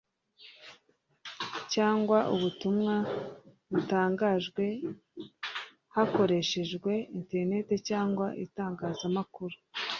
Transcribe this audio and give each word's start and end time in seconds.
cyangwa 1.73 2.17
ubutumwa 2.33 2.95
butangajwe 3.71 4.63
hakoreshejwe 5.95 6.91
internet 7.19 7.67
cyangwa 7.89 8.27
itangazamakuru 8.45 9.55